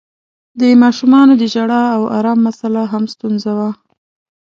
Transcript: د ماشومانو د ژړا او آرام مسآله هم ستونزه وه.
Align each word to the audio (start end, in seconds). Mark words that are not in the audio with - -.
د 0.59 0.61
ماشومانو 0.83 1.33
د 1.37 1.43
ژړا 1.53 1.83
او 1.95 2.03
آرام 2.17 2.39
مسآله 2.47 2.83
هم 2.91 3.03
ستونزه 3.13 3.51
وه. 3.57 3.69